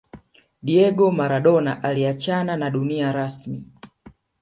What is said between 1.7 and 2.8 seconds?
aliacahana na